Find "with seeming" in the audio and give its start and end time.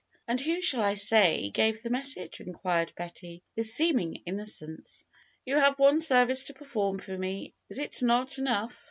3.55-4.23